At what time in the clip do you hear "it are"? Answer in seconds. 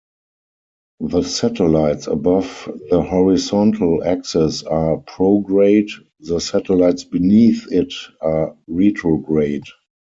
7.71-8.57